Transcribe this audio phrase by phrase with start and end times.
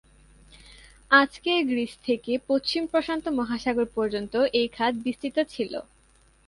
[1.11, 5.73] আজকের গ্রিস থেকে পশ্চিম প্রশান্ত মহাসাগর পর্যন্ত এই খাত বিস্তৃত ছিল।